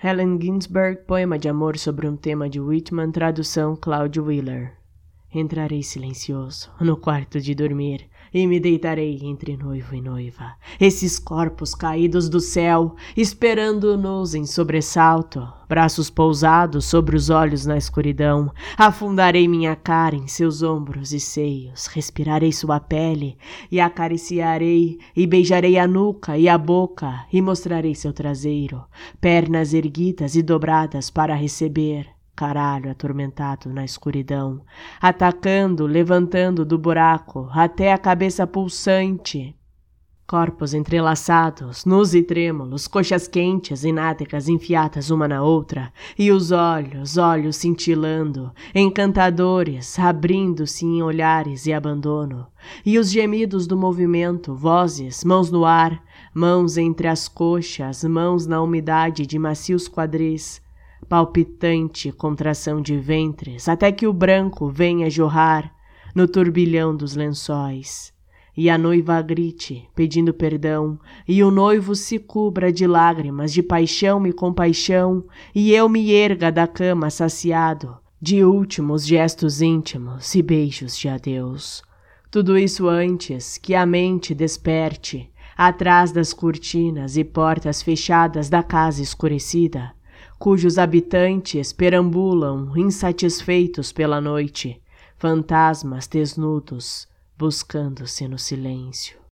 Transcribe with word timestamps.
Helen 0.00 0.38
Ginsberg, 0.40 1.06
poema 1.08 1.36
de 1.36 1.48
amor 1.48 1.76
sobre 1.76 2.06
um 2.06 2.16
tema 2.16 2.48
de 2.48 2.60
Whitman, 2.60 3.10
tradução 3.10 3.74
Claudio 3.74 4.26
Wheeler. 4.26 4.74
Entrarei 5.32 5.82
silencioso 5.82 6.70
no 6.80 6.96
quarto 6.96 7.38
de 7.38 7.54
dormir 7.54 8.08
e 8.32 8.46
me 8.46 8.58
deitarei 8.58 9.20
entre 9.22 9.58
noivo 9.58 9.94
e 9.94 10.00
noiva, 10.00 10.54
esses 10.80 11.18
corpos 11.18 11.74
caídos 11.74 12.30
do 12.30 12.40
céu, 12.40 12.96
esperando-nos 13.14 14.34
em 14.34 14.46
sobressalto, 14.46 15.46
braços 15.68 16.08
pousados 16.08 16.86
sobre 16.86 17.14
os 17.14 17.28
olhos 17.28 17.66
na 17.66 17.76
escuridão. 17.76 18.50
Afundarei 18.76 19.46
minha 19.46 19.76
cara 19.76 20.16
em 20.16 20.26
seus 20.26 20.62
ombros 20.62 21.12
e 21.12 21.20
seios, 21.20 21.86
respirarei 21.88 22.52
sua 22.52 22.80
pele 22.80 23.36
e 23.70 23.80
acariciarei, 23.80 24.98
e 25.14 25.26
beijarei 25.26 25.78
a 25.78 25.86
nuca 25.86 26.38
e 26.38 26.48
a 26.48 26.56
boca, 26.56 27.26
e 27.30 27.42
mostrarei 27.42 27.94
seu 27.94 28.14
traseiro, 28.14 28.82
pernas 29.20 29.74
erguidas 29.74 30.34
e 30.34 30.42
dobradas 30.42 31.10
para 31.10 31.34
receber 31.34 32.17
caralho 32.38 32.88
atormentado 32.88 33.68
na 33.72 33.84
escuridão, 33.84 34.60
atacando, 35.00 35.88
levantando 35.88 36.64
do 36.64 36.78
buraco 36.78 37.48
até 37.50 37.92
a 37.92 37.98
cabeça 37.98 38.46
pulsante. 38.46 39.56
Corpos 40.24 40.72
entrelaçados, 40.72 41.84
nus 41.84 42.14
e 42.14 42.22
trêmulos, 42.22 42.86
coxas 42.86 43.26
quentes 43.26 43.82
e 43.82 43.90
nádegas 43.90 44.46
enfiadas 44.48 45.10
uma 45.10 45.26
na 45.26 45.42
outra, 45.42 45.92
e 46.16 46.30
os 46.30 46.52
olhos, 46.52 47.16
olhos 47.16 47.56
cintilando, 47.56 48.52
encantadores, 48.72 49.98
abrindo-se 49.98 50.86
em 50.86 51.02
olhares 51.02 51.66
e 51.66 51.72
abandono, 51.72 52.46
e 52.86 53.00
os 53.00 53.10
gemidos 53.10 53.66
do 53.66 53.76
movimento, 53.76 54.54
vozes, 54.54 55.24
mãos 55.24 55.50
no 55.50 55.64
ar, 55.64 56.00
mãos 56.32 56.76
entre 56.76 57.08
as 57.08 57.26
coxas, 57.26 58.04
mãos 58.04 58.46
na 58.46 58.62
umidade 58.62 59.26
de 59.26 59.40
macios 59.40 59.88
quadris, 59.88 60.62
palpitante 61.08 62.12
contração 62.12 62.80
de 62.80 62.96
ventres, 62.96 63.68
até 63.68 63.92
que 63.92 64.06
o 64.06 64.12
branco 64.12 64.68
venha 64.68 65.10
jorrar 65.10 65.72
no 66.14 66.26
turbilhão 66.26 66.96
dos 66.96 67.14
lençóis. 67.14 68.12
E 68.56 68.68
a 68.68 68.76
noiva 68.76 69.22
grite, 69.22 69.88
pedindo 69.94 70.34
perdão, 70.34 70.98
e 71.28 71.44
o 71.44 71.50
noivo 71.50 71.94
se 71.94 72.18
cubra 72.18 72.72
de 72.72 72.86
lágrimas, 72.86 73.52
de 73.52 73.62
paixão 73.62 74.26
e 74.26 74.32
compaixão, 74.32 75.24
e 75.54 75.72
eu 75.72 75.88
me 75.88 76.10
erga 76.10 76.50
da 76.50 76.66
cama 76.66 77.08
saciado, 77.08 77.96
de 78.20 78.42
últimos 78.42 79.06
gestos 79.06 79.62
íntimos 79.62 80.34
e 80.34 80.42
beijos 80.42 80.98
de 80.98 81.08
adeus. 81.08 81.82
Tudo 82.30 82.58
isso 82.58 82.88
antes 82.88 83.56
que 83.56 83.76
a 83.76 83.86
mente 83.86 84.34
desperte, 84.34 85.30
atrás 85.56 86.12
das 86.12 86.32
cortinas 86.32 87.16
e 87.16 87.22
portas 87.22 87.80
fechadas 87.80 88.50
da 88.50 88.62
casa 88.62 89.02
escurecida, 89.02 89.92
cujos 90.38 90.78
habitantes 90.78 91.72
perambulam 91.72 92.72
insatisfeitos 92.76 93.92
pela 93.92 94.20
noite, 94.20 94.80
fantasmas 95.16 96.06
desnudos, 96.06 97.08
buscando-se 97.36 98.28
no 98.28 98.38
silêncio. 98.38 99.27